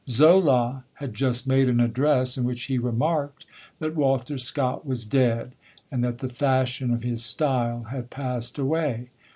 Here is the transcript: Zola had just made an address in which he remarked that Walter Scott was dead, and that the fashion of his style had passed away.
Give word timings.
Zola 0.09 0.83
had 0.95 1.13
just 1.13 1.45
made 1.45 1.69
an 1.69 1.79
address 1.79 2.35
in 2.35 2.43
which 2.43 2.63
he 2.63 2.79
remarked 2.79 3.45
that 3.77 3.93
Walter 3.95 4.39
Scott 4.39 4.83
was 4.83 5.05
dead, 5.05 5.51
and 5.91 6.03
that 6.03 6.17
the 6.17 6.27
fashion 6.27 6.91
of 6.91 7.03
his 7.03 7.23
style 7.23 7.83
had 7.83 8.09
passed 8.09 8.57
away. 8.57 9.09